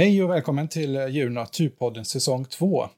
Hej 0.00 0.22
och 0.22 0.30
välkommen 0.30 0.68
till 0.68 0.94
Djur 1.10 1.26
och 1.26 1.32
naturpodden 1.32 2.04
säsong 2.04 2.44
2. 2.44 2.88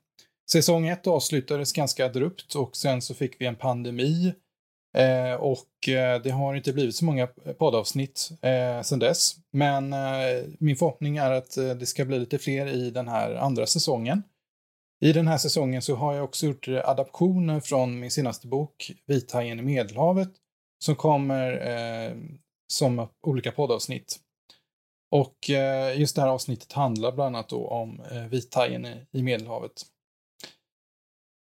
Säsong 0.50 0.88
1 0.88 1.06
avslutades 1.06 1.72
ganska 1.72 2.06
abrupt 2.06 2.54
och 2.54 2.76
sen 2.76 3.02
så 3.02 3.14
fick 3.14 3.40
vi 3.40 3.46
en 3.46 3.56
pandemi 3.56 4.34
eh, 4.96 5.34
och 5.34 5.88
eh, 5.88 6.22
det 6.22 6.30
har 6.30 6.54
inte 6.54 6.72
blivit 6.72 6.96
så 6.96 7.04
många 7.04 7.26
poddavsnitt 7.58 8.30
eh, 8.42 8.82
sen 8.82 8.98
dess. 8.98 9.34
Men 9.52 9.92
eh, 9.92 10.44
min 10.58 10.76
förhoppning 10.76 11.16
är 11.16 11.30
att 11.30 11.56
eh, 11.56 11.70
det 11.70 11.86
ska 11.86 12.04
bli 12.04 12.18
lite 12.18 12.38
fler 12.38 12.66
i 12.66 12.90
den 12.90 13.08
här 13.08 13.34
andra 13.34 13.66
säsongen. 13.66 14.22
I 15.00 15.12
den 15.12 15.28
här 15.28 15.38
säsongen 15.38 15.82
så 15.82 15.94
har 15.94 16.14
jag 16.14 16.24
också 16.24 16.46
gjort 16.46 16.68
eh, 16.68 16.88
adaptioner 16.88 17.60
från 17.60 18.00
min 18.00 18.10
senaste 18.10 18.46
bok 18.46 18.92
Vithajen 19.06 19.58
i 19.58 19.62
Medelhavet 19.62 20.30
som 20.78 20.96
kommer 20.96 21.52
eh, 21.52 22.16
som 22.72 23.08
olika 23.26 23.52
poddavsnitt. 23.52 24.18
Och 25.12 25.50
eh, 25.50 26.00
just 26.00 26.16
det 26.16 26.22
här 26.22 26.28
avsnittet 26.28 26.72
handlar 26.72 27.12
bland 27.12 27.36
annat 27.36 27.48
då 27.48 27.66
om 27.66 28.00
eh, 28.10 28.22
vithajen 28.22 28.86
i 29.12 29.22
Medelhavet. 29.22 29.82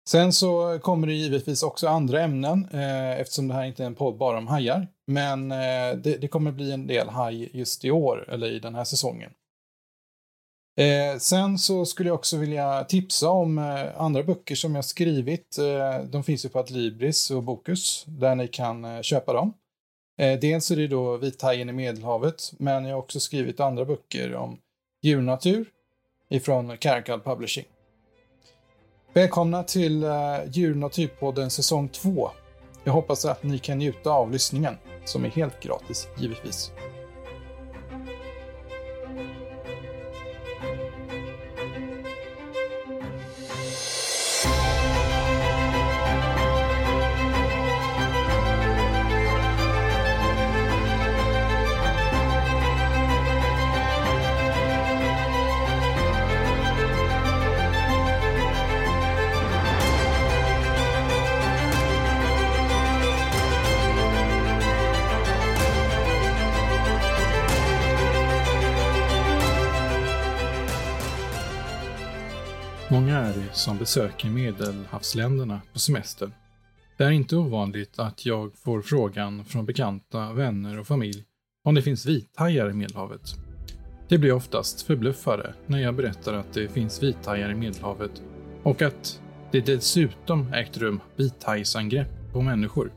Sen 0.09 0.33
så 0.33 0.79
kommer 0.83 1.07
det 1.07 1.13
givetvis 1.13 1.63
också 1.63 1.89
andra 1.89 2.21
ämnen 2.23 2.69
eh, 2.73 3.21
eftersom 3.21 3.49
det 3.49 3.55
här 3.55 3.65
inte 3.65 3.83
är 3.83 3.87
en 3.87 3.95
podd 3.95 4.19
bara 4.19 4.39
om 4.39 4.47
hajar. 4.47 4.89
Men 5.07 5.49
det, 5.49 6.21
det 6.21 6.29
kommer 6.29 6.53
bli 6.53 6.73
en 6.73 6.87
del 6.87 7.09
haj 7.09 7.51
just 7.57 7.85
i 7.85 7.91
år, 7.91 8.31
eller 8.31 8.51
i 8.53 8.59
den 8.59 8.75
här 8.75 8.85
säsongen. 8.85 9.31
sen 11.19 11.59
så 11.59 11.87
skulle 11.87 12.09
jag 12.09 12.15
också 12.15 12.37
vilja 12.37 12.85
tipsa 12.85 13.31
om 13.31 13.59
andra 13.97 14.23
böcker 14.23 14.55
som 14.55 14.75
jag 14.75 14.85
skrivit. 14.85 15.59
de 16.11 16.25
finns 16.25 16.45
ju 16.45 16.49
på 16.49 16.59
Adlibris 16.59 17.31
och 17.31 17.43
Bokus 17.43 18.05
där 18.07 18.35
ni 18.35 18.49
kan 18.49 19.03
köpa 19.03 19.33
dem. 19.33 19.55
Eh, 20.19 20.39
dels 20.39 20.71
är 20.71 20.77
det 20.77 20.87
då 20.87 21.17
Vithajen 21.17 21.69
i 21.69 21.73
Medelhavet, 21.73 22.53
men 22.59 22.85
jag 22.85 22.95
har 22.95 23.03
också 23.03 23.21
skrivit 23.21 23.61
andra 23.61 23.85
böcker 23.85 24.35
om 24.35 24.59
djurnatur 25.03 25.67
ifrån 26.29 26.77
Caracal 26.79 27.21
Publishing. 27.21 27.65
Välkomna 29.13 29.63
till 29.63 30.05
eh, 30.05 30.11
uh, 30.11 30.51
Djur 30.51 30.75
Naturpodden 30.75 31.51
säsong 31.51 31.89
2. 31.89 32.31
Jag 32.85 32.93
hoppas 32.93 33.25
att 33.25 33.43
ni 33.43 33.59
kan 33.59 33.79
njuta 33.79 34.11
av 34.11 34.33
lyssningen, 34.33 34.75
som 35.05 35.25
är 35.25 35.29
helt 35.29 35.61
gratis 35.61 36.09
givetvis. 36.19 36.71
Många 72.91 73.19
är 73.19 73.35
det 73.35 73.53
som 73.53 73.79
besöker 73.79 74.29
medelhavsländerna 74.29 75.61
på 75.73 75.79
semester. 75.79 76.31
Det 76.97 77.05
är 77.05 77.11
inte 77.11 77.37
ovanligt 77.37 77.99
att 77.99 78.27
jag 78.27 78.59
får 78.59 78.83
frågan 78.83 79.45
från 79.45 79.67
bekanta, 79.67 80.33
vänner 80.33 80.81
och 80.81 80.87
familj 80.87 81.25
om 81.65 81.75
det 81.75 81.83
finns 81.83 82.07
vithajar 82.07 82.71
i 82.71 82.73
Medelhavet. 82.73 83.35
De 84.09 84.19
blir 84.19 84.33
oftast 84.33 84.83
förbluffade 84.83 85.55
när 85.67 85.79
jag 85.79 85.95
berättar 85.95 86.35
att 86.35 86.53
det 86.53 86.69
finns 86.69 87.03
vithajar 87.03 87.51
i 87.51 87.55
Medelhavet 87.55 88.23
och 88.63 88.83
att 88.83 89.21
det 89.53 89.61
dessutom 89.61 90.53
ägt 90.53 90.77
rum 90.77 91.01
vithajsangrepp 91.17 92.33
på 92.33 92.43
människor. 92.43 92.93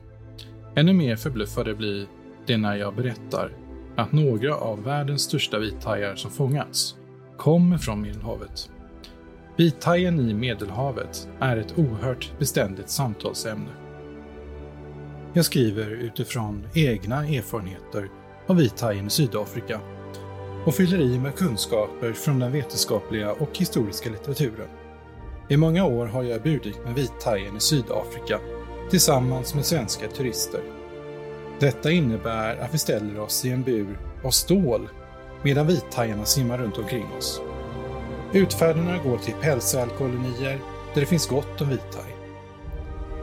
Ännu 0.76 0.92
mer 0.92 1.16
förbluffade 1.16 1.74
blir 1.74 2.06
det 2.46 2.56
när 2.56 2.76
jag 2.76 2.94
berättar 2.94 3.52
att 3.96 4.12
några 4.12 4.56
av 4.56 4.82
världens 4.82 5.22
största 5.22 5.58
vithajar 5.58 6.16
som 6.16 6.30
fångats 6.30 6.96
kommer 7.36 7.78
från 7.78 8.02
Medelhavet. 8.02 8.71
Vithajen 9.62 10.30
i 10.30 10.34
Medelhavet 10.34 11.28
är 11.40 11.56
ett 11.56 11.78
oerhört 11.78 12.32
beständigt 12.38 12.90
samtalsämne. 12.90 13.70
Jag 15.32 15.44
skriver 15.44 15.90
utifrån 15.90 16.66
egna 16.74 17.26
erfarenheter 17.26 18.08
av 18.46 18.56
vithajen 18.56 19.06
i 19.06 19.10
Sydafrika 19.10 19.80
och 20.66 20.74
fyller 20.74 21.00
i 21.00 21.18
med 21.18 21.34
kunskaper 21.34 22.12
från 22.12 22.38
den 22.38 22.52
vetenskapliga 22.52 23.32
och 23.32 23.58
historiska 23.58 24.10
litteraturen. 24.10 24.68
I 25.48 25.56
många 25.56 25.84
år 25.84 26.06
har 26.06 26.22
jag 26.22 26.42
bjudit 26.42 26.84
med 26.84 26.94
vithajen 26.94 27.56
i 27.56 27.60
Sydafrika 27.60 28.40
tillsammans 28.90 29.54
med 29.54 29.66
svenska 29.66 30.08
turister. 30.08 30.60
Detta 31.60 31.90
innebär 31.90 32.56
att 32.56 32.74
vi 32.74 32.78
ställer 32.78 33.20
oss 33.20 33.44
i 33.44 33.50
en 33.50 33.62
bur 33.62 33.98
av 34.24 34.30
stål 34.30 34.88
medan 35.42 35.66
vithajarna 35.66 36.24
simmar 36.24 36.58
runt 36.58 36.78
omkring 36.78 37.06
oss. 37.18 37.40
Utfärderna 38.32 38.98
går 38.98 39.18
till 39.18 39.34
pälsälkolonier 39.34 40.58
där 40.94 41.00
det 41.00 41.06
finns 41.06 41.26
gott 41.26 41.60
om 41.60 41.68
vithaj. 41.68 42.16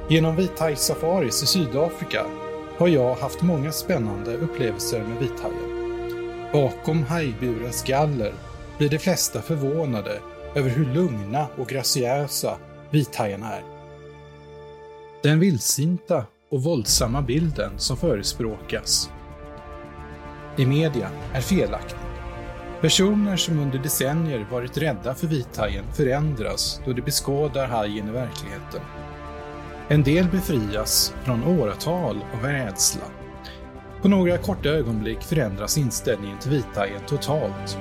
Genom 0.09 0.35
vithajsafaris 0.35 1.43
i 1.43 1.45
Sydafrika 1.45 2.25
har 2.77 2.87
jag 2.87 3.15
haft 3.15 3.41
många 3.41 3.71
spännande 3.71 4.35
upplevelser 4.37 4.99
med 4.99 5.17
vithajen. 5.17 5.79
Bakom 6.53 7.03
hajburens 7.03 7.83
galler 7.83 8.33
blir 8.77 8.89
de 8.89 8.99
flesta 8.99 9.41
förvånade 9.41 10.19
över 10.55 10.69
hur 10.69 10.85
lugna 10.85 11.47
och 11.57 11.67
graciösa 11.67 12.57
vithajarna 12.89 13.53
är. 13.53 13.63
Den 15.23 15.39
vildsinta 15.39 16.25
och 16.51 16.63
våldsamma 16.63 17.21
bilden 17.21 17.71
som 17.77 17.97
förespråkas 17.97 19.09
i 20.57 20.65
media 20.65 21.09
är 21.33 21.41
felaktig. 21.41 22.08
Personer 22.81 23.37
som 23.37 23.59
under 23.59 23.79
decennier 23.79 24.47
varit 24.51 24.77
rädda 24.77 25.15
för 25.15 25.27
vithajen 25.27 25.85
förändras 25.93 26.81
då 26.85 26.93
de 26.93 27.01
beskådar 27.01 27.67
hajen 27.67 28.07
i 28.07 28.11
verkligheten. 28.11 28.81
En 29.87 30.03
del 30.03 30.25
befrias 30.25 31.13
från 31.23 31.43
åratal 31.43 32.25
av 32.33 32.43
rädsla. 32.43 33.05
På 34.01 34.07
några 34.07 34.37
korta 34.37 34.69
ögonblick 34.69 35.21
förändras 35.21 35.77
inställningen 35.77 36.39
till 36.39 36.51
vithajen 36.51 37.01
totalt 37.07 37.77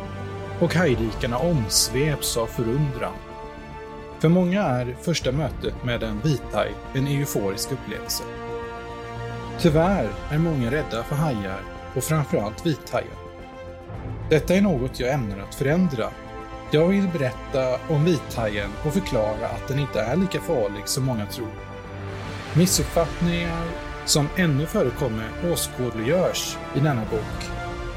och 0.60 0.74
hajrikarna 0.74 1.38
omsveps 1.38 2.36
av 2.36 2.46
förundran. 2.46 3.14
För 4.18 4.28
många 4.28 4.62
är 4.62 4.96
första 5.02 5.32
mötet 5.32 5.84
med 5.84 6.02
en 6.02 6.20
vithaj 6.20 6.70
en 6.94 7.06
euforisk 7.06 7.72
upplevelse. 7.72 8.24
Tyvärr 9.58 10.10
är 10.30 10.38
många 10.38 10.70
rädda 10.70 11.02
för 11.02 11.16
hajar 11.16 11.60
och 11.96 12.04
framförallt 12.04 12.66
vithajen. 12.66 13.27
Detta 14.28 14.54
är 14.54 14.60
något 14.60 15.00
jag 15.00 15.12
ämnar 15.12 15.38
att 15.38 15.54
förändra. 15.54 16.10
Jag 16.70 16.88
vill 16.88 17.08
berätta 17.08 17.78
om 17.88 18.04
vithajen 18.04 18.70
och 18.84 18.92
förklara 18.92 19.48
att 19.48 19.68
den 19.68 19.78
inte 19.78 20.00
är 20.00 20.16
lika 20.16 20.40
farlig 20.40 20.88
som 20.88 21.04
många 21.04 21.26
tror. 21.26 21.50
Missuppfattningar 22.56 23.64
som 24.04 24.28
ännu 24.36 24.66
förekommer 24.66 25.28
åskådliggörs 25.52 26.56
i 26.76 26.80
denna 26.80 27.04
bok 27.10 27.50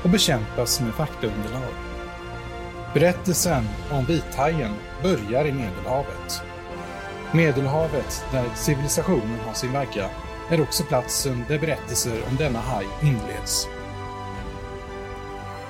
och 0.03 0.09
bekämpas 0.09 0.81
med 0.81 0.93
faktaunderlag. 0.93 1.73
Berättelsen 2.93 3.63
om 3.91 4.05
vithajen 4.05 4.75
börjar 5.03 5.45
i 5.45 5.51
Medelhavet. 5.51 6.41
Medelhavet, 7.31 8.25
där 8.31 8.45
civilisationen 8.55 9.39
har 9.45 9.53
sin 9.53 9.73
vagga, 9.73 10.09
är 10.49 10.61
också 10.61 10.83
platsen 10.83 11.45
där 11.47 11.59
berättelser 11.59 12.21
om 12.29 12.35
denna 12.35 12.59
haj 12.59 12.87
inleds. 13.01 13.67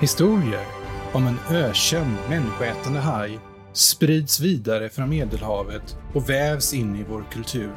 Historier 0.02 0.66
om 1.12 1.26
en 1.26 1.56
ökänd 1.56 2.16
människoätande 2.28 3.00
haj 3.00 3.38
sprids 3.72 4.40
vidare 4.40 4.88
från 4.88 5.08
Medelhavet 5.10 5.96
och 6.14 6.30
vävs 6.30 6.74
in 6.74 6.96
i 6.96 7.04
vår 7.08 7.24
kultur. 7.32 7.74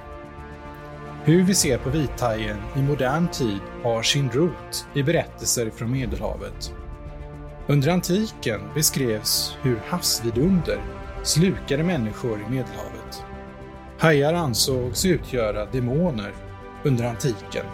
Hur 1.24 1.44
vi 1.44 1.56
ser 1.56 1.78
på 1.78 1.90
vithajen 1.90 2.58
i 2.76 2.80
modern 2.80 3.28
tid 3.28 3.60
har 3.84 4.02
sin 4.02 4.32
rot 4.32 4.88
i 4.94 5.04
berättelser 5.04 5.70
från 5.70 5.92
Medelhavet. 5.92 6.74
Under 7.68 7.92
antiken 7.92 8.62
beskrevs 8.76 9.58
hur 9.62 9.80
havsvidunder 9.88 10.80
slukade 11.24 11.84
människor 11.84 12.40
i 12.40 12.50
Medelhavet. 12.50 13.24
Hajar 14.00 14.34
ansågs 14.34 15.06
utgöra 15.06 15.66
demoner 15.66 16.34
under 16.84 17.06
antiken 17.06 17.66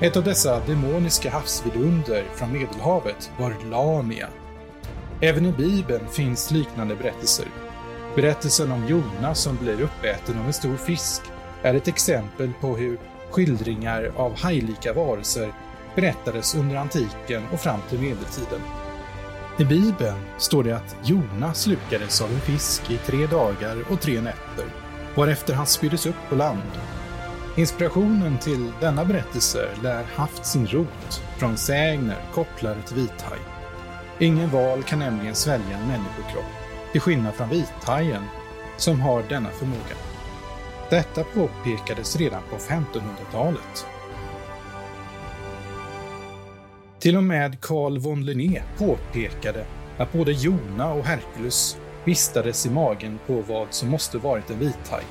ett 0.00 0.16
av 0.16 0.24
dessa 0.24 0.60
demoniska 0.66 1.30
havsvidunder 1.30 2.24
från 2.34 2.52
Medelhavet 2.52 3.30
var 3.38 3.54
Lamia. 3.70 4.28
Även 5.20 5.46
i 5.46 5.52
Bibeln 5.52 6.08
finns 6.08 6.50
liknande 6.50 6.94
berättelser. 6.94 7.46
Berättelsen 8.16 8.72
om 8.72 8.86
Jona 8.86 9.34
som 9.34 9.56
blir 9.56 9.80
uppäten 9.80 10.38
av 10.38 10.46
en 10.46 10.52
stor 10.52 10.76
fisk 10.76 11.22
är 11.62 11.74
ett 11.74 11.88
exempel 11.88 12.52
på 12.60 12.76
hur 12.76 12.98
skildringar 13.30 14.12
av 14.16 14.36
hajlika 14.36 14.92
varelser 14.92 15.52
berättades 15.94 16.54
under 16.54 16.76
antiken 16.76 17.42
och 17.52 17.60
fram 17.60 17.80
till 17.88 17.98
medeltiden. 17.98 18.60
I 19.58 19.64
Bibeln 19.64 20.20
står 20.38 20.64
det 20.64 20.76
att 20.76 20.96
Jona 21.04 21.54
slukades 21.54 22.20
av 22.20 22.30
en 22.30 22.40
fisk 22.40 22.90
i 22.90 22.96
tre 22.96 23.26
dagar 23.26 23.84
och 23.90 24.00
tre 24.00 24.20
nätter, 24.20 24.64
varefter 25.14 25.54
han 25.54 25.66
spyddes 25.66 26.06
upp 26.06 26.28
på 26.28 26.34
land. 26.34 26.70
Inspirationen 27.56 28.38
till 28.38 28.72
denna 28.80 29.04
berättelse 29.04 29.68
lär 29.82 30.04
haft 30.04 30.46
sin 30.46 30.66
rot 30.66 31.22
från 31.38 31.56
sägner 31.56 32.22
kopplade 32.34 32.82
till 32.82 32.96
vithaj. 32.96 33.38
Ingen 34.18 34.50
val 34.50 34.82
kan 34.82 34.98
nämligen 34.98 35.34
svälja 35.34 35.76
en 35.78 35.88
människokropp, 35.88 36.52
till 36.92 37.00
skillnad 37.00 37.34
från 37.34 37.48
vithajen 37.48 38.22
som 38.76 39.00
har 39.00 39.22
denna 39.28 39.50
förmåga. 39.50 39.96
Detta 40.90 41.24
påpekades 41.24 42.16
redan 42.16 42.42
på 42.50 42.56
1500-talet. 42.56 43.86
Till 46.98 47.16
och 47.16 47.24
med 47.24 47.60
Carl 47.60 47.98
von 47.98 48.24
Linné 48.24 48.62
påpekade 48.78 49.66
att 49.98 50.12
både 50.12 50.32
Jona 50.32 50.92
och 50.92 51.04
Herkules 51.04 51.78
vistades 52.04 52.66
i 52.66 52.70
magen 52.70 53.18
på 53.26 53.40
vad 53.40 53.66
som 53.70 53.88
måste 53.88 54.18
varit 54.18 54.50
en 54.50 54.58
vithaj. 54.58 55.04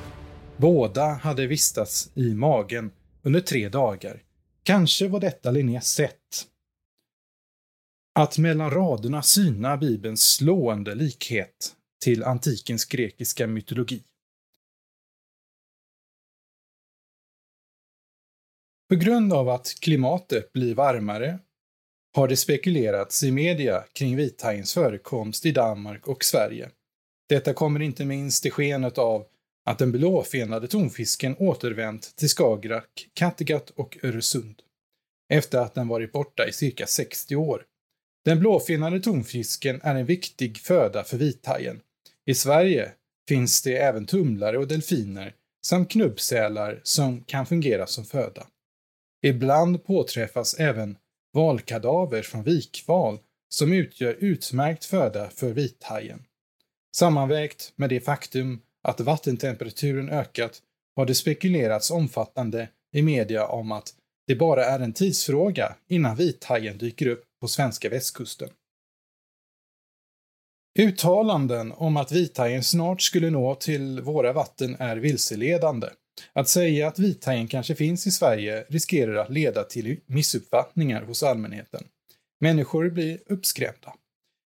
Båda 0.58 1.06
hade 1.06 1.48
vistats 1.48 2.12
i 2.14 2.34
magen 2.34 2.92
under 3.24 3.42
tre 3.42 3.70
dagar. 3.70 4.24
Kanske 4.64 5.08
var 5.08 5.20
detta 5.20 5.52
Linnés 5.52 5.88
sätt 5.88 6.48
att 8.20 8.38
mellan 8.38 8.72
raderna 8.72 9.22
syna 9.22 9.78
Bibelns 9.78 10.36
slående 10.36 10.96
likhet 10.96 11.76
till 12.04 12.24
antikens 12.24 12.86
grekiska 12.86 13.48
mytologi. 13.48 14.04
På 18.90 18.96
grund 18.96 19.34
av 19.34 19.50
att 19.50 19.76
klimatet 19.80 20.54
blir 20.54 20.76
varmare 20.76 21.40
har 22.16 22.28
det 22.28 22.38
spekulerats 22.38 23.24
i 23.24 23.32
media 23.32 23.86
kring 23.94 24.16
vithajens 24.16 24.74
förekomst 24.74 25.46
i 25.46 25.52
Danmark 25.52 26.08
och 26.08 26.24
Sverige. 26.24 26.72
Detta 27.30 27.54
kommer 27.54 27.80
inte 27.80 28.06
minst 28.06 28.46
i 28.46 28.52
skenet 28.52 28.98
av 28.98 29.28
att 29.66 29.80
den 29.80 29.92
blåfenade 29.92 30.68
tonfisken 30.68 31.36
återvänt 31.40 32.16
till 32.16 32.30
Skagerrak, 32.30 33.10
Kattegatt 33.14 33.70
och 33.70 33.98
Öresund 34.04 34.62
efter 35.30 35.60
att 35.60 35.74
den 35.74 35.88
varit 35.88 36.12
borta 36.12 36.48
i 36.48 36.54
cirka 36.54 36.88
60 36.88 37.36
år. 37.36 37.64
Den 38.26 38.40
blåfenade 38.40 39.00
tonfisken 39.00 39.82
är 39.84 39.96
en 39.96 40.06
viktig 40.06 40.58
föda 40.58 41.04
för 41.04 41.18
vithajen. 41.18 41.82
I 42.26 42.36
Sverige 42.36 42.92
finns 43.28 43.62
det 43.62 43.78
även 43.78 44.06
tumlare 44.06 44.58
och 44.58 44.68
delfiner 44.68 45.34
samt 45.66 45.92
knubbsälar 45.92 46.80
som 46.84 47.24
kan 47.24 47.46
fungera 47.46 47.88
som 47.88 48.06
föda. 48.06 48.48
Ibland 49.22 49.84
påträffas 49.86 50.54
även 50.60 50.98
valkadaver 51.34 52.22
från 52.22 52.44
vikval 52.44 53.20
som 53.50 53.74
utgör 53.74 54.18
utmärkt 54.20 54.86
föda 54.86 55.30
för 55.30 55.54
vithajen. 55.54 56.24
Sammanvägt 56.96 57.74
med 57.76 57.90
det 57.90 58.00
faktum 58.00 58.62
att 58.86 59.00
vattentemperaturen 59.00 60.10
ökat 60.10 60.62
har 60.96 61.06
det 61.06 61.16
spekulerats 61.16 61.92
omfattande 61.92 62.70
i 62.94 63.02
media 63.02 63.48
om 63.48 63.72
att 63.72 63.94
det 64.28 64.36
bara 64.36 64.66
är 64.66 64.80
en 64.80 64.94
tidsfråga 64.94 65.76
innan 65.88 66.16
vithajen 66.16 66.78
dyker 66.78 67.08
upp 67.08 67.24
på 67.42 67.48
svenska 67.48 67.90
västkusten. 67.90 68.50
Uttalanden 70.80 71.72
om 71.72 71.98
att 71.98 72.12
vithajen 72.12 72.64
snart 72.64 73.02
skulle 73.02 73.30
nå 73.30 73.56
till 73.56 74.02
våra 74.02 74.34
vatten 74.34 74.76
är 74.80 74.98
vilseledande. 74.98 75.88
Att 76.34 76.50
säga 76.50 76.88
att 76.88 77.00
vithajen 77.00 77.48
kanske 77.48 77.76
finns 77.76 78.08
i 78.08 78.12
Sverige 78.12 78.66
riskerar 78.70 79.16
att 79.16 79.30
leda 79.30 79.64
till 79.64 80.00
missuppfattningar 80.06 81.02
hos 81.02 81.24
allmänheten. 81.24 81.84
Människor 82.40 82.90
blir 82.90 83.20
uppskrämda. 83.26 83.94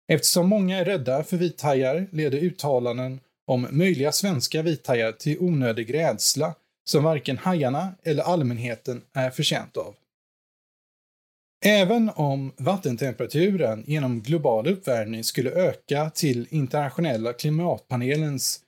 Eftersom 0.08 0.48
många 0.48 0.78
är 0.78 0.84
rädda 0.84 1.24
för 1.24 1.36
vithajar 1.36 2.06
leder 2.12 2.38
uttalanden 2.38 3.20
om 3.48 3.66
möjliga 3.70 4.12
svenska 4.12 4.62
vithajar 4.62 5.12
till 5.12 5.38
onödig 5.40 5.94
rädsla 5.94 6.54
som 6.84 7.04
varken 7.04 7.38
hajarna 7.38 7.94
eller 8.02 8.22
allmänheten 8.22 9.02
är 9.12 9.30
förtjänt 9.30 9.76
av. 9.76 9.94
Även 11.64 12.10
om 12.14 12.52
vattentemperaturen 12.56 13.84
genom 13.86 14.20
global 14.22 14.66
uppvärmning 14.66 15.24
skulle 15.24 15.50
öka 15.50 16.10
till 16.10 16.46
internationella 16.50 17.32
klimatpanelens 17.32 18.60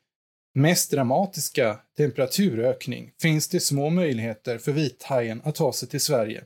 mest 0.55 0.91
dramatiska 0.91 1.79
temperaturökning 1.97 3.13
finns 3.23 3.49
det 3.49 3.61
små 3.61 3.91
möjligheter 3.91 4.59
för 4.59 4.73
vithajen 4.73 5.41
att 5.45 5.55
ta 5.55 5.73
sig 5.73 5.89
till 5.89 6.01
Sverige. 6.01 6.45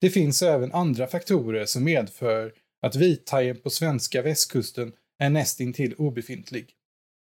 Det 0.00 0.10
finns 0.10 0.42
även 0.42 0.72
andra 0.72 1.06
faktorer 1.06 1.64
som 1.64 1.84
medför 1.84 2.52
att 2.82 2.96
vithajen 2.96 3.56
på 3.56 3.70
svenska 3.70 4.22
västkusten 4.22 4.92
är 5.18 5.30
nästintill 5.30 5.94
obefintlig. 5.98 6.75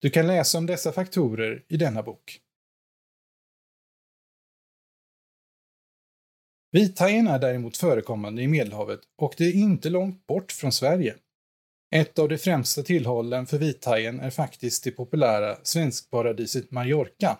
Du 0.03 0.09
kan 0.09 0.27
läsa 0.27 0.57
om 0.57 0.65
dessa 0.65 0.91
faktorer 0.91 1.63
i 1.67 1.77
denna 1.77 2.03
bok. 2.03 2.39
Vithajen 6.71 7.27
är 7.27 7.39
däremot 7.39 7.77
förekommande 7.77 8.41
i 8.41 8.47
Medelhavet 8.47 8.99
och 9.17 9.35
det 9.37 9.43
är 9.43 9.53
inte 9.53 9.89
långt 9.89 10.27
bort 10.27 10.51
från 10.51 10.71
Sverige. 10.71 11.15
Ett 11.95 12.19
av 12.19 12.29
de 12.29 12.37
främsta 12.37 12.83
tillhållen 12.83 13.45
för 13.45 13.57
vithajen 13.57 14.19
är 14.19 14.29
faktiskt 14.29 14.83
det 14.83 14.91
populära 14.91 15.57
svenskparadiset 15.63 16.71
Mallorca. 16.71 17.39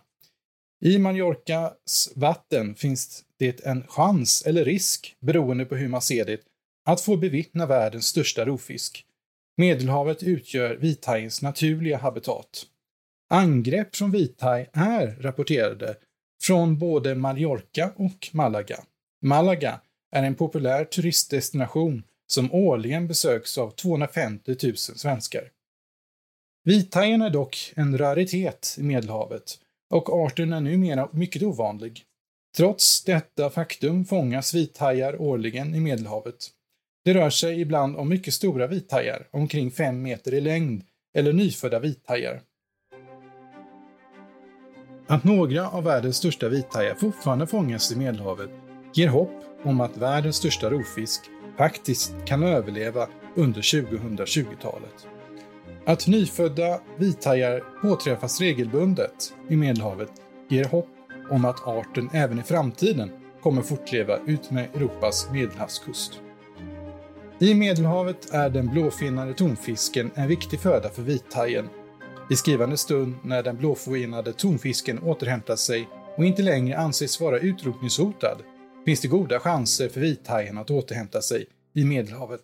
I 0.86 0.98
Mallorcas 0.98 2.14
vatten 2.16 2.76
finns 2.76 3.26
det 3.38 3.66
en 3.66 3.88
chans 3.88 4.44
eller 4.46 4.66
risk, 4.66 5.16
beroende 5.20 5.66
på 5.66 5.76
hur 5.76 5.88
man 5.88 6.02
ser 6.02 6.26
det, 6.26 6.42
att 6.86 7.02
få 7.02 7.18
bevittna 7.18 7.66
världens 7.66 8.06
största 8.06 8.46
rovfisk. 8.46 9.06
Medelhavet 9.58 10.24
utgör 10.24 10.76
vithajens 10.76 11.42
naturliga 11.42 11.98
habitat. 11.98 12.66
Angrepp 13.30 13.96
från 13.96 14.12
vithaj 14.12 14.70
är 14.74 15.08
rapporterade 15.08 15.96
från 16.44 16.78
både 16.78 17.16
Mallorca 17.16 17.94
och 17.96 18.30
Malaga. 18.32 18.84
Malaga 19.22 19.80
är 20.12 20.24
en 20.24 20.36
populär 20.36 20.86
turistdestination 20.86 22.04
som 22.28 22.54
årligen 22.54 23.08
besöks 23.08 23.58
av 23.58 23.72
250 23.72 24.56
000 24.64 24.78
svenskar. 24.78 25.52
Vithajen 26.64 27.22
är 27.22 27.30
dock 27.30 27.74
en 27.76 27.98
raritet 27.98 28.76
i 28.80 28.84
Medelhavet 28.84 29.60
och 29.90 30.26
arten 30.26 30.54
är 30.54 30.62
numera 30.62 31.10
mycket 31.12 31.44
ovanlig. 31.44 32.04
Trots 32.58 33.04
detta 33.04 33.50
faktum 33.50 34.06
fångas 34.06 34.54
vithajar 34.54 35.22
årligen 35.22 35.76
i 35.76 35.80
Medelhavet. 35.80 36.50
Det 37.06 37.14
rör 37.14 37.30
sig 37.30 37.62
ibland 37.62 37.96
om 37.98 38.10
mycket 38.10 38.34
stora 38.34 38.68
vithajar, 38.68 39.28
omkring 39.32 39.72
5 39.72 40.02
meter 40.02 40.34
i 40.34 40.42
längd, 40.42 40.84
eller 41.14 41.34
nyfödda 41.34 41.80
vithajar. 41.80 42.42
Att 45.08 45.24
några 45.24 45.70
av 45.70 45.84
världens 45.84 46.18
största 46.18 46.50
vithajar 46.50 46.96
fortfarande 46.96 47.48
fångas 47.48 47.92
i 47.92 47.96
Medelhavet 47.96 48.50
ger 48.94 49.08
hopp 49.08 49.44
om 49.64 49.82
att 49.82 49.98
världens 49.98 50.36
största 50.36 50.70
rovfisk 50.70 51.22
faktiskt 51.58 52.14
kan 52.26 52.44
överleva 52.44 53.08
under 53.36 53.62
2020-talet. 53.62 55.08
Att 55.86 56.08
nyfödda 56.08 56.82
vithajar 56.98 57.64
påträffas 57.82 58.42
regelbundet 58.42 59.34
i 59.50 59.56
Medelhavet 59.56 60.12
ger 60.50 60.66
hopp 60.66 60.90
om 61.30 61.46
att 61.46 61.68
arten 61.68 62.10
även 62.14 62.40
i 62.40 62.44
framtiden 62.44 63.12
kommer 63.42 63.62
fortleva 63.62 64.18
utmed 64.28 64.70
Europas 64.76 65.30
medelhavskust. 65.32 66.20
I 67.44 67.54
Medelhavet 67.54 68.34
är 68.34 68.50
den 68.50 68.68
blåfinnade 68.68 69.34
tonfisken 69.34 70.12
en 70.16 70.28
viktig 70.28 70.60
föda 70.60 70.90
för 70.90 71.02
vithajen. 71.02 71.70
I 72.30 72.36
skrivande 72.36 72.78
stund 72.78 73.16
när 73.24 73.44
den 73.44 73.58
blåfinnade 73.58 74.34
tonfisken 74.34 75.00
återhämtat 75.00 75.60
sig 75.60 75.90
och 76.18 76.26
inte 76.26 76.42
längre 76.42 76.78
anses 76.78 77.22
vara 77.22 77.40
utrotningshotad 77.40 78.38
finns 78.86 79.02
det 79.02 79.08
goda 79.08 79.40
chanser 79.40 79.90
för 79.90 80.02
vithajen 80.02 80.58
att 80.58 80.72
återhämta 80.72 81.22
sig 81.22 81.46
i 81.74 81.86
Medelhavet. 81.86 82.42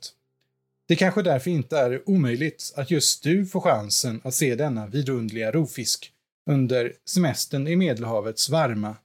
Det 0.88 0.96
kanske 0.96 1.22
därför 1.22 1.52
inte 1.52 1.78
är 1.78 2.10
omöjligt 2.10 2.74
att 2.76 2.92
just 2.92 3.24
du 3.24 3.46
får 3.46 3.62
chansen 3.62 4.22
att 4.24 4.34
se 4.34 4.56
denna 4.56 4.88
vidunderliga 4.88 5.52
rovfisk 5.52 6.12
under 6.50 6.94
semestern 7.06 7.68
i 7.68 7.76
Medelhavets 7.76 8.50
varma 8.50 8.96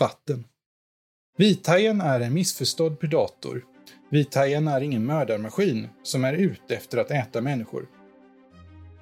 vatten. 0.00 0.44
Vithajen 1.36 2.00
är 2.00 2.20
en 2.20 2.34
missförstådd 2.34 3.00
predator. 3.00 3.73
Vithajen 4.14 4.68
är 4.68 4.80
ingen 4.80 5.06
mördarmaskin 5.06 5.88
som 6.02 6.24
är 6.24 6.32
ute 6.32 6.74
efter 6.74 6.98
att 6.98 7.10
äta 7.10 7.40
människor. 7.40 7.86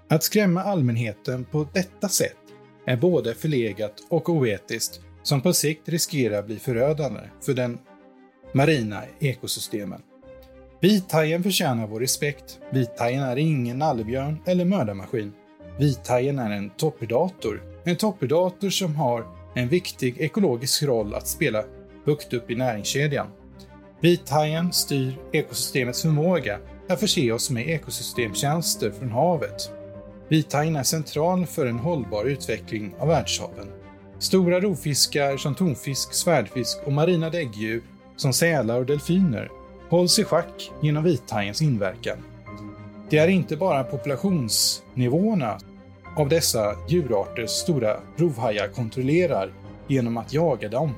Att 0.08 0.22
skrämma 0.22 0.62
allmänheten 0.62 1.44
på 1.44 1.66
detta 1.72 2.08
sätt 2.08 2.36
är 2.86 2.96
både 2.96 3.34
förlegat 3.34 3.92
och 4.08 4.28
oetiskt 4.28 5.00
som 5.22 5.40
på 5.40 5.52
sikt 5.52 5.88
riskerar 5.88 6.42
bli 6.42 6.58
förödande 6.58 7.20
för 7.40 7.54
den 7.54 7.78
marina 8.52 9.02
ekosystemen. 9.18 10.02
Vithajen 10.80 11.42
förtjänar 11.42 11.86
vår 11.86 12.00
respekt. 12.00 12.60
Vithajen 12.70 13.22
är 13.22 13.36
ingen 13.36 13.78
nallebjörn 13.78 14.38
eller 14.46 14.64
mördarmaskin. 14.64 15.32
Vithajen 15.78 16.38
är 16.38 16.50
en 16.50 16.70
toppredator. 16.70 17.62
En 17.84 17.96
toppredator 17.96 18.70
som 18.70 18.96
har 18.96 19.26
en 19.54 19.68
viktig 19.68 20.20
ekologisk 20.20 20.82
roll 20.82 21.14
att 21.14 21.28
spela 21.28 21.64
högt 22.06 22.32
upp 22.32 22.50
i 22.50 22.54
näringskedjan. 22.54 23.26
Vithajen 24.02 24.72
styr 24.72 25.18
ekosystemets 25.32 26.02
förmåga 26.02 26.58
att 26.88 27.00
förse 27.00 27.32
oss 27.32 27.50
med 27.50 27.68
ekosystemtjänster 27.68 28.90
från 28.90 29.10
havet. 29.10 29.72
Vithajen 30.28 30.76
är 30.76 30.82
central 30.82 31.46
för 31.46 31.66
en 31.66 31.78
hållbar 31.78 32.24
utveckling 32.24 32.94
av 32.98 33.08
världshaven. 33.08 33.66
Stora 34.18 34.60
rovfiskar 34.60 35.36
som 35.36 35.54
tonfisk, 35.54 36.14
svärdfisk 36.14 36.78
och 36.84 36.92
marina 36.92 37.30
däggdjur 37.30 37.82
som 38.16 38.32
sälar 38.32 38.78
och 38.78 38.86
delfiner 38.86 39.50
hålls 39.90 40.18
i 40.18 40.24
schack 40.24 40.70
genom 40.80 41.04
vithajens 41.04 41.62
inverkan. 41.62 42.18
Det 43.10 43.18
är 43.18 43.28
inte 43.28 43.56
bara 43.56 43.84
populationsnivåerna 43.84 45.58
av 46.16 46.28
dessa 46.28 46.76
djurarters 46.88 47.50
stora 47.50 47.96
rovhajar 48.16 48.68
kontrollerar 48.68 49.52
genom 49.88 50.16
att 50.16 50.32
jaga 50.32 50.68
dem. 50.68 50.90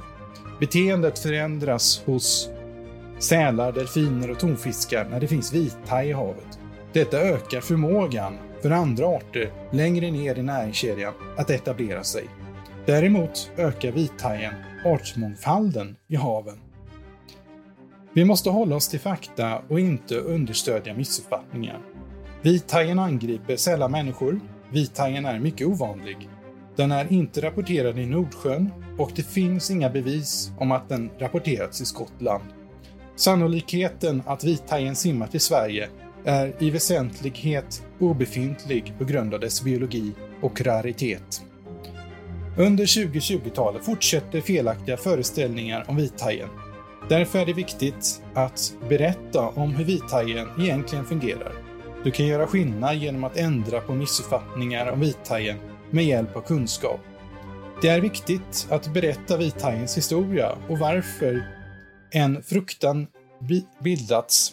Beteendet 0.60 1.18
förändras 1.18 2.02
hos 2.04 2.50
sälar, 3.18 3.72
delfiner 3.72 4.30
och 4.30 4.38
tonfiskar 4.38 5.08
när 5.10 5.20
det 5.20 5.28
finns 5.28 5.52
vithaj 5.52 6.08
i 6.08 6.12
havet. 6.12 6.58
Detta 6.92 7.20
ökar 7.20 7.60
förmågan 7.60 8.38
för 8.62 8.70
andra 8.70 9.06
arter 9.06 9.52
längre 9.72 10.10
ner 10.10 10.38
i 10.38 10.42
näringskedjan 10.42 11.14
att 11.36 11.50
etablera 11.50 12.04
sig. 12.04 12.24
Däremot 12.86 13.50
ökar 13.56 13.92
vithajen 13.92 14.54
artsmångfalden 14.84 15.96
i 16.08 16.16
haven. 16.16 16.60
Vi 18.12 18.24
måste 18.24 18.50
hålla 18.50 18.76
oss 18.76 18.88
till 18.88 19.00
fakta 19.00 19.62
och 19.68 19.80
inte 19.80 20.16
understödja 20.16 20.94
missuppfattningar. 20.94 21.80
Vithajen 22.42 22.98
angriper 22.98 23.56
sällan 23.56 23.90
människor. 23.90 24.40
Vithajen 24.70 25.26
är 25.26 25.38
mycket 25.38 25.66
ovanlig. 25.66 26.28
Den 26.76 26.92
är 26.92 27.12
inte 27.12 27.42
rapporterad 27.42 27.98
i 27.98 28.06
Nordsjön 28.06 28.70
och 28.98 29.10
det 29.16 29.22
finns 29.22 29.70
inga 29.70 29.90
bevis 29.90 30.52
om 30.58 30.72
att 30.72 30.88
den 30.88 31.10
rapporterats 31.18 31.80
i 31.80 31.84
Skottland. 31.84 32.44
Sannolikheten 33.16 34.22
att 34.26 34.44
vithajen 34.44 34.96
simmar 34.96 35.26
till 35.26 35.40
Sverige 35.40 35.88
är 36.24 36.54
i 36.58 36.70
väsentlighet 36.70 37.82
obefintlig 38.00 38.94
på 38.98 39.04
grund 39.04 39.34
av 39.34 39.40
dess 39.40 39.62
biologi 39.62 40.12
och 40.42 40.60
raritet. 40.60 41.42
Under 42.58 42.84
2020-talet 42.84 43.84
fortsätter 43.84 44.40
felaktiga 44.40 44.96
föreställningar 44.96 45.84
om 45.88 45.96
vithajen. 45.96 46.48
Därför 47.08 47.38
är 47.38 47.46
det 47.46 47.52
viktigt 47.52 48.22
att 48.34 48.74
berätta 48.88 49.48
om 49.48 49.74
hur 49.74 49.84
vithajen 49.84 50.48
egentligen 50.58 51.04
fungerar. 51.04 51.52
Du 52.04 52.10
kan 52.10 52.26
göra 52.26 52.46
skillnad 52.46 52.96
genom 52.96 53.24
att 53.24 53.36
ändra 53.36 53.80
på 53.80 53.92
missuppfattningar 53.92 54.90
om 54.90 55.00
vithajen 55.00 55.56
med 55.90 56.04
hjälp 56.04 56.36
av 56.36 56.40
kunskap. 56.40 57.00
Det 57.82 57.88
är 57.88 58.00
viktigt 58.00 58.66
att 58.70 58.94
berätta 58.94 59.36
vithajens 59.36 59.96
historia 59.96 60.52
och 60.68 60.78
varför 60.78 61.44
en 62.14 62.42
fruktan 62.42 63.06
bildats 63.80 64.52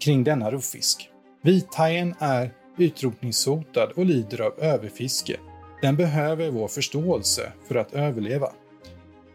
kring 0.00 0.24
denna 0.24 0.50
rovfisk. 0.50 1.10
Vithajen 1.42 2.14
är 2.18 2.52
utrotningshotad 2.78 3.92
och 3.96 4.04
lider 4.04 4.40
av 4.40 4.52
överfiske. 4.58 5.36
Den 5.82 5.96
behöver 5.96 6.50
vår 6.50 6.68
förståelse 6.68 7.52
för 7.68 7.74
att 7.74 7.92
överleva. 7.92 8.52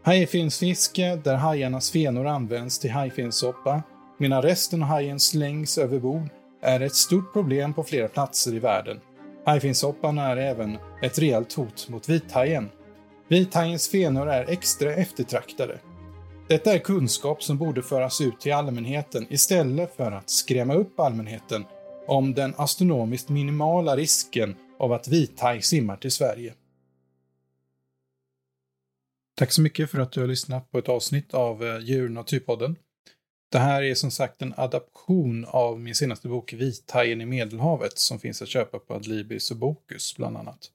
Hajfinsfiske, 0.04 1.16
där 1.16 1.36
hajarnas 1.36 1.92
fenor 1.92 2.26
används 2.28 2.80
till 2.80 2.92
hajfinssoppa, 2.92 3.84
medan 4.18 4.42
resten 4.42 4.84
av 4.84 4.88
hajen 4.90 5.20
slängs 5.20 5.78
över 5.78 6.00
bord, 6.00 6.30
är 6.62 6.80
ett 6.80 6.96
stort 6.96 7.34
problem 7.34 7.74
på 7.74 7.84
flera 7.84 8.08
platser 8.08 8.54
i 8.54 8.60
världen. 8.60 9.00
Hajfinssoppan 9.46 10.18
är 10.18 10.38
även 10.38 10.78
ett 11.02 11.20
reellt 11.20 11.54
hot 11.54 11.90
mot 11.90 12.10
vithajen. 12.10 12.70
Vithajens 13.28 13.88
fenor 13.88 14.30
är 14.30 14.50
extra 14.50 14.94
eftertraktade. 14.94 15.80
Detta 16.48 16.74
är 16.74 16.80
kunskap 16.80 17.44
som 17.44 17.58
borde 17.58 17.84
föras 17.84 18.22
ut 18.22 18.40
till 18.40 18.54
allmänheten 18.54 19.28
istället 19.30 19.96
för 19.96 20.12
att 20.12 20.30
skrämma 20.30 20.74
upp 20.74 21.00
allmänheten 21.00 21.66
om 22.08 22.34
den 22.34 22.54
astronomiskt 22.58 23.30
minimala 23.30 23.96
risken 23.96 24.56
av 24.80 24.94
att 24.94 25.08
vithaj 25.08 25.62
simmar 25.62 25.98
till 25.98 26.12
Sverige. 26.12 26.54
Tack 29.38 29.52
så 29.52 29.62
mycket 29.62 29.92
för 29.92 30.00
att 30.00 30.12
du 30.12 30.20
har 30.20 30.28
lyssnat 30.28 30.72
på 30.72 30.78
ett 30.78 30.90
avsnitt 30.90 31.34
av 31.34 31.64
eh, 31.64 31.80
Djur 31.80 32.10
Naturpodden. 32.10 32.76
Det 33.52 33.60
här 33.60 33.84
är 33.84 33.96
som 33.96 34.12
sagt 34.12 34.42
en 34.42 34.54
adaption 34.58 35.46
av 35.46 35.80
min 35.80 35.96
senaste 35.96 36.28
bok 36.28 36.54
Vithajen 36.54 37.22
i 37.22 37.26
Medelhavet 37.26 37.98
som 38.00 38.20
finns 38.20 38.42
att 38.42 38.48
köpa 38.48 38.80
på 38.80 38.94
Adlibris 38.94 39.52
och 39.52 39.58
Bokus 39.58 40.16
bland 40.18 40.38
annat. 40.38 40.72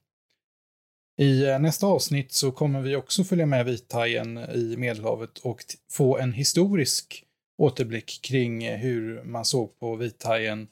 I 1.21 1.49
eh, 1.49 1.59
nästa 1.59 1.87
avsnitt 1.87 2.33
så 2.33 2.53
kommer 2.53 2.81
vi 2.81 2.97
också 2.97 3.25
följa 3.25 3.47
med 3.47 3.67
vithajen 3.67 4.39
i 4.39 4.77
Medelhavet 4.77 5.39
och 5.39 5.65
få 5.93 6.19
en 6.19 6.33
historisk 6.33 7.25
återblick 7.59 8.21
kring 8.23 8.65
eh, 8.65 8.79
hur 8.79 9.25
man 9.25 9.45
såg 9.45 9.79
på 9.79 9.97
vithajen 9.97 10.69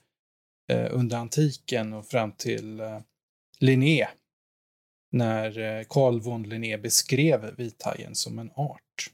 eh, 0.70 0.86
under 0.90 1.16
antiken 1.16 1.92
och 1.92 2.06
fram 2.06 2.32
till 2.32 2.80
Linné 3.58 4.08
när 5.12 5.84
Carl 5.84 6.20
von 6.20 6.42
Linné 6.42 6.78
beskrev 6.78 7.54
vithajen 7.56 8.14
som 8.14 8.38
en 8.38 8.50
art. 8.50 9.10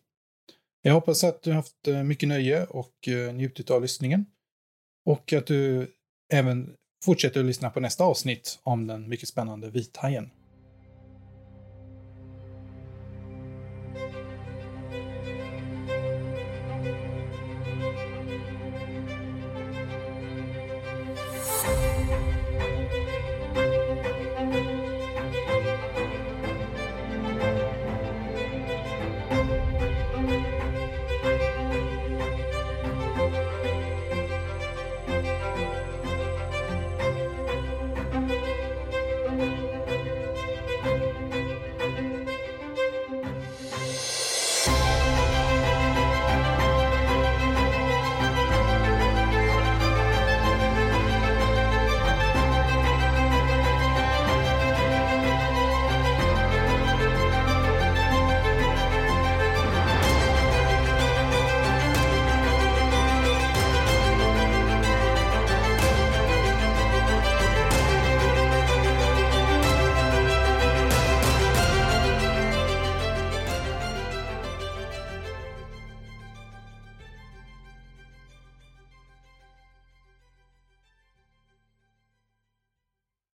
Jag 0.82 0.94
hoppas 0.94 1.24
att 1.24 1.42
du 1.42 1.52
haft 1.52 1.86
mycket 2.04 2.28
nöje 2.28 2.64
och 2.64 3.08
njutit 3.34 3.70
av 3.70 3.82
lyssningen. 3.82 4.26
Och 5.06 5.32
att 5.32 5.46
du 5.46 5.92
även 6.32 6.74
fortsätter 7.04 7.40
att 7.40 7.46
lyssna 7.46 7.70
på 7.70 7.80
nästa 7.80 8.04
avsnitt 8.04 8.58
om 8.62 8.86
den 8.86 9.08
mycket 9.08 9.28
spännande 9.28 9.70
vithajen. 9.70 10.30